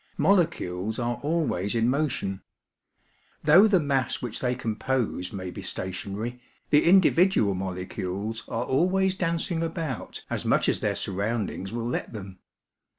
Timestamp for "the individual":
6.71-7.53